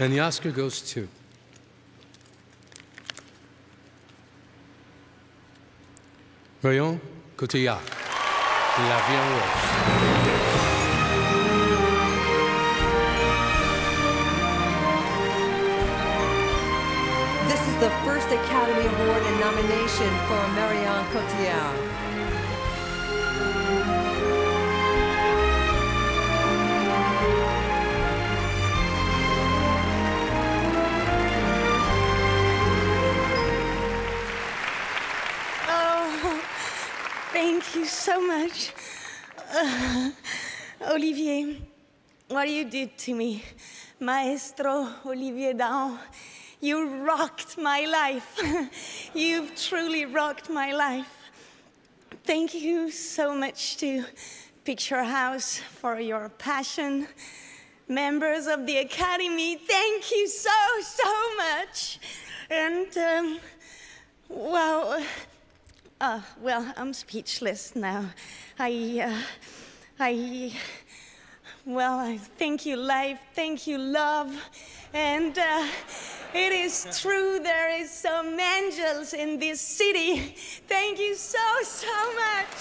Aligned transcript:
And 0.00 0.12
the 0.12 0.18
Oscar 0.18 0.50
goes 0.50 0.80
to. 0.92 1.08
Marion 6.62 7.00
Cotillard, 7.36 7.78
La 8.78 8.98
Vie 9.06 9.14
en 9.14 9.30
Rose. 9.30 9.64
This 17.48 17.60
is 17.68 17.76
the 17.78 17.90
first 18.04 18.26
Academy 18.28 18.86
Award 18.86 19.22
and 19.22 19.40
nomination 19.40 20.10
for 20.26 20.48
Marion 20.56 21.04
Cotillard. 21.12 22.13
Thank 37.34 37.74
you 37.74 37.84
so 37.84 38.24
much. 38.24 38.72
Uh, 39.52 40.10
Olivier, 40.82 41.60
what 42.28 42.48
you 42.48 42.64
did 42.64 42.96
to 42.98 43.12
me, 43.12 43.42
Maestro 43.98 44.88
Olivier 45.04 45.52
Dahan, 45.52 45.98
you 46.60 47.04
rocked 47.04 47.58
my 47.58 47.86
life. 47.86 48.40
You've 49.14 49.52
truly 49.56 50.06
rocked 50.06 50.48
my 50.48 50.70
life. 50.74 51.12
Thank 52.22 52.54
you 52.54 52.92
so 52.92 53.34
much 53.34 53.78
to 53.78 54.04
Picturehouse 54.64 55.58
for 55.58 55.98
your 55.98 56.28
passion. 56.38 57.08
Members 57.88 58.46
of 58.46 58.64
the 58.64 58.76
Academy, 58.76 59.56
thank 59.56 60.12
you 60.12 60.28
so, 60.28 60.50
so 60.82 61.36
much. 61.36 61.98
And, 62.48 62.96
um, 62.96 63.40
uh, 66.04 66.20
well, 66.40 66.72
I'm 66.76 66.92
speechless 66.92 67.74
now. 67.74 68.04
I, 68.58 69.00
uh, 69.08 69.18
I, 69.98 70.52
well, 71.64 71.98
I 71.98 72.18
thank 72.38 72.66
you, 72.66 72.76
life. 72.76 73.18
Thank 73.34 73.66
you, 73.66 73.78
love. 73.78 74.30
And 74.92 75.36
uh, 75.38 75.66
it 76.34 76.52
is 76.52 76.86
true, 77.00 77.40
there 77.42 77.80
is 77.80 77.90
some 77.90 78.38
angels 78.38 79.14
in 79.14 79.38
this 79.38 79.60
city. 79.60 80.34
Thank 80.68 80.98
you 80.98 81.14
so, 81.14 81.38
so 81.62 81.96
much. 82.14 82.54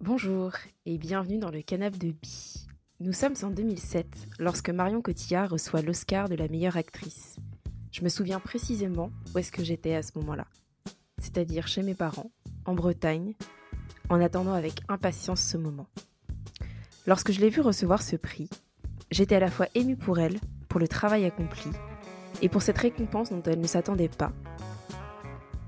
Bonjour 0.00 0.52
et 0.86 0.96
bienvenue 0.96 1.38
dans 1.38 1.50
le 1.50 1.62
canapé 1.62 1.98
de 1.98 2.12
Bi. 2.12 2.66
Nous 3.00 3.12
sommes 3.12 3.36
en 3.42 3.50
2007 3.50 4.06
lorsque 4.38 4.70
Marion 4.70 5.02
Cotillard 5.02 5.50
reçoit 5.50 5.82
l'Oscar 5.82 6.28
de 6.28 6.34
la 6.34 6.48
meilleure 6.48 6.76
actrice. 6.76 7.36
Je 7.98 8.04
me 8.04 8.08
souviens 8.08 8.38
précisément 8.38 9.10
où 9.34 9.38
est-ce 9.38 9.50
que 9.50 9.64
j'étais 9.64 9.96
à 9.96 10.04
ce 10.04 10.12
moment-là. 10.18 10.46
C'est-à-dire 11.20 11.66
chez 11.66 11.82
mes 11.82 11.94
parents, 11.94 12.30
en 12.64 12.72
Bretagne, 12.72 13.34
en 14.08 14.20
attendant 14.20 14.52
avec 14.52 14.82
impatience 14.88 15.40
ce 15.40 15.56
moment. 15.56 15.88
Lorsque 17.08 17.32
je 17.32 17.40
l'ai 17.40 17.48
vue 17.48 17.60
recevoir 17.60 18.02
ce 18.02 18.14
prix, 18.14 18.48
j'étais 19.10 19.34
à 19.34 19.40
la 19.40 19.50
fois 19.50 19.66
émue 19.74 19.96
pour 19.96 20.20
elle, 20.20 20.38
pour 20.68 20.78
le 20.78 20.86
travail 20.86 21.24
accompli, 21.24 21.72
et 22.40 22.48
pour 22.48 22.62
cette 22.62 22.78
récompense 22.78 23.30
dont 23.30 23.42
elle 23.42 23.58
ne 23.60 23.66
s'attendait 23.66 24.08
pas. 24.08 24.30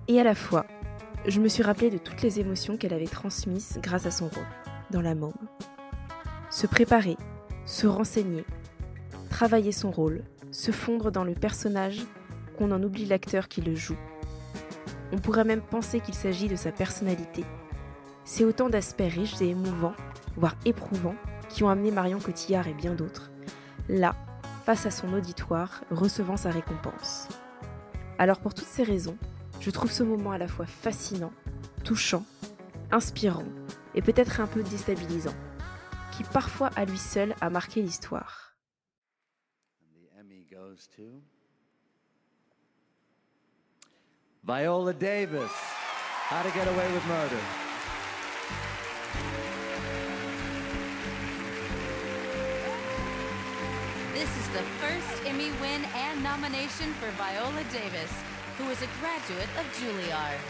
Et 0.07 0.21
à 0.21 0.25
la 0.25 0.37
fois, 0.37 0.67
je 1.27 1.41
me 1.41 1.49
suis 1.49 1.65
rappelé 1.65 1.91
de 1.91 1.99
toutes 1.99 2.23
les 2.23 2.39
émotions 2.39 2.77
qu'elle 2.77 2.95
avait 2.95 3.07
transmises 3.07 3.81
grâce 3.83 4.07
à 4.07 4.13
son 4.13 4.29
rôle 4.29 4.47
dans 4.93 5.03
La 5.03 5.17
Môme. 5.17 5.33
Se 6.49 6.69
préparer, 6.69 7.17
se 7.67 7.89
renseigner, 7.89 8.45
travailler 9.31 9.73
son 9.73 9.91
rôle, 9.91 10.23
se 10.51 10.71
fondre 10.71 11.11
dans 11.11 11.25
le 11.25 11.35
personnage 11.35 12.03
qu'on 12.57 12.73
en 12.73 12.83
oublie 12.83 13.07
l'acteur 13.07 13.49
qui 13.49 13.61
le 13.61 13.75
joue. 13.75 13.99
On 15.13 15.19
pourrait 15.19 15.45
même 15.45 15.63
penser 15.63 16.01
qu'il 16.01 16.15
s'agit 16.15 16.49
de 16.49 16.57
sa 16.57 16.73
personnalité. 16.73 17.45
C'est 18.25 18.45
autant 18.45 18.69
d'aspects 18.69 19.01
riches 19.01 19.41
et 19.41 19.49
émouvants, 19.49 19.95
voire 20.37 20.57
éprouvants, 20.65 21.17
qui 21.49 21.65
ont 21.65 21.69
amené 21.69 21.91
Marion 21.91 22.21
Cotillard 22.21 22.69
et 22.69 22.75
bien 22.75 22.95
d'autres, 22.95 23.31
là, 23.89 24.15
face 24.65 24.87
à 24.87 24.91
son 24.91 25.13
auditoire, 25.13 25.83
recevant 25.91 26.37
sa 26.37 26.51
récompense. 26.51 27.29
Alors 28.19 28.39
pour 28.39 28.55
toutes 28.55 28.69
ces 28.69 28.85
raisons, 28.85 29.17
je 29.61 29.71
trouve 29.71 29.91
ce 29.91 30.03
moment 30.03 30.31
à 30.31 30.39
la 30.39 30.47
fois 30.47 30.67
fascinant, 30.67 31.33
touchant, 31.83 32.25
inspirant 32.93 33.45
et 33.95 34.03
peut-être 34.03 34.41
un 34.41 34.47
peu 34.47 34.63
déstabilisant, 34.63 35.35
qui 36.13 36.23
parfois 36.23 36.71
à 36.77 36.85
lui 36.85 36.99
seul 36.99 37.35
a 37.41 37.51
marqué 37.51 37.83
l'histoire. 37.83 38.50
Goes 40.51 40.89
to 40.97 41.23
Viola 44.43 44.93
Davis. 44.93 45.53
How 45.53 46.43
to 46.43 46.51
Get 46.51 46.67
Away 46.67 46.93
with 46.93 47.07
Murder. 47.07 47.39
This 54.13 54.29
is 54.39 54.49
the 54.49 54.65
first 54.83 55.25
Emmy 55.25 55.53
win 55.61 55.85
and 55.95 56.21
nomination 56.21 56.95
for 56.95 57.11
Viola 57.13 57.63
Davis, 57.73 58.13
who 58.59 58.69
is 58.71 58.83
a 58.83 58.89
graduate 58.99 59.49
of 59.57 59.67
Juilliard. 59.79 60.41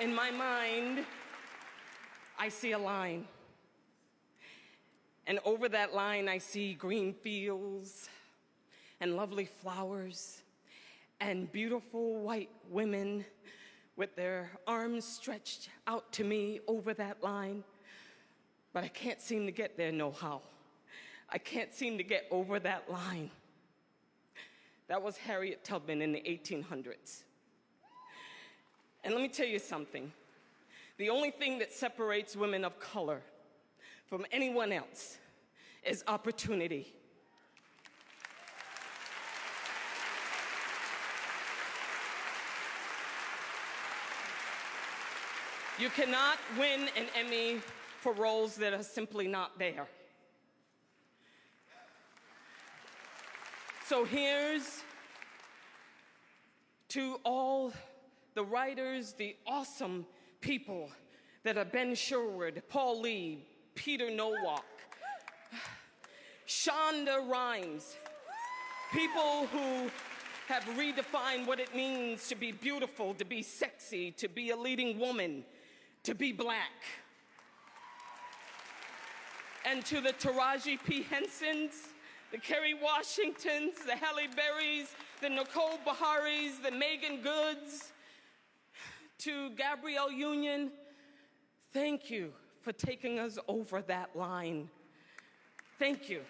In 0.00 0.14
my 0.14 0.30
mind, 0.30 1.04
I 2.38 2.50
see 2.50 2.70
a 2.70 2.78
line. 2.78 3.26
And 5.26 5.40
over 5.44 5.68
that 5.70 5.92
line, 5.92 6.28
I 6.28 6.38
see 6.38 6.74
green 6.74 7.12
fields 7.12 8.08
and 9.00 9.16
lovely 9.16 9.46
flowers 9.46 10.42
and 11.20 11.50
beautiful 11.50 12.20
white 12.20 12.50
women 12.70 13.24
with 13.96 14.14
their 14.14 14.52
arms 14.68 15.04
stretched 15.04 15.68
out 15.88 16.12
to 16.12 16.22
me 16.22 16.60
over 16.68 16.94
that 16.94 17.20
line. 17.20 17.64
But 18.72 18.84
I 18.84 18.88
can't 18.88 19.20
seem 19.20 19.46
to 19.46 19.52
get 19.52 19.76
there 19.76 19.90
no 19.90 20.12
how. 20.12 20.42
I 21.28 21.38
can't 21.38 21.74
seem 21.74 21.98
to 21.98 22.04
get 22.04 22.28
over 22.30 22.60
that 22.60 22.88
line. 22.88 23.32
That 24.86 25.02
was 25.02 25.16
Harriet 25.16 25.64
Tubman 25.64 26.00
in 26.00 26.12
the 26.12 26.20
1800s. 26.20 27.24
And 29.04 29.14
let 29.14 29.22
me 29.22 29.28
tell 29.28 29.46
you 29.46 29.58
something 29.58 30.12
the 30.98 31.10
only 31.10 31.30
thing 31.30 31.60
that 31.60 31.72
separates 31.72 32.34
women 32.34 32.64
of 32.64 32.78
color 32.80 33.22
from 34.06 34.26
anyone 34.32 34.72
else 34.72 35.18
is 35.84 36.02
opportunity. 36.08 36.92
You 45.78 45.88
cannot 45.90 46.38
win 46.58 46.88
an 46.96 47.06
Emmy 47.14 47.60
for 48.00 48.12
roles 48.12 48.56
that 48.56 48.72
are 48.72 48.82
simply 48.82 49.28
not 49.28 49.56
there. 49.60 49.86
So 53.86 54.04
here's 54.04 54.82
to 56.88 57.20
all 57.24 57.72
the 58.38 58.44
writers, 58.44 59.14
the 59.14 59.34
awesome 59.48 60.06
people 60.40 60.88
that 61.42 61.58
are 61.58 61.64
Ben 61.64 61.92
Sherwood, 61.92 62.62
Paul 62.68 63.00
Lee, 63.00 63.44
Peter 63.74 64.12
Nowalk, 64.12 64.64
Shonda 66.46 67.28
Rhimes, 67.28 67.96
people 68.92 69.48
who 69.48 69.90
have 70.46 70.62
redefined 70.76 71.48
what 71.48 71.58
it 71.58 71.74
means 71.74 72.28
to 72.28 72.36
be 72.36 72.52
beautiful, 72.52 73.12
to 73.14 73.24
be 73.24 73.42
sexy, 73.42 74.12
to 74.12 74.28
be 74.28 74.50
a 74.50 74.56
leading 74.56 75.00
woman, 75.00 75.44
to 76.04 76.14
be 76.14 76.30
black. 76.30 76.84
And 79.64 79.84
to 79.86 80.00
the 80.00 80.12
Taraji 80.12 80.78
P. 80.84 81.02
Hensons, 81.02 81.88
the 82.30 82.38
Kerry 82.38 82.74
Washingtons, 82.74 83.84
the 83.84 83.96
Halle 83.96 84.28
Berrys, 84.28 84.90
the 85.20 85.28
Nicole 85.28 85.80
Beharies, 85.84 86.62
the 86.62 86.70
Meagan 86.70 87.20
Goods, 87.20 87.90
to 89.18 89.50
Gabrielle 89.50 90.12
Union, 90.12 90.70
thank 91.72 92.10
you 92.10 92.32
for 92.62 92.72
taking 92.72 93.18
us 93.18 93.38
over 93.48 93.82
that 93.82 94.14
line. 94.14 94.68
Thank 95.78 96.08
you 96.08 96.20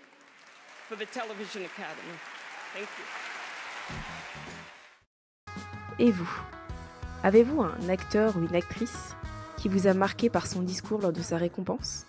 for 0.88 0.96
the 0.96 1.06
Television 1.06 1.64
Academy. 1.64 2.18
Thank 2.74 2.88
you. 2.98 3.04
Et 5.98 6.10
vous? 6.12 6.30
Avez-vous 7.24 7.62
un 7.62 7.88
acteur 7.88 8.36
ou 8.36 8.44
une 8.46 8.54
actrice 8.54 9.16
qui 9.56 9.68
vous 9.68 9.86
a 9.86 9.94
marqué 9.94 10.30
par 10.30 10.46
son 10.46 10.62
discours 10.62 11.00
lors 11.00 11.12
de 11.12 11.22
sa 11.22 11.36
récompense? 11.36 12.06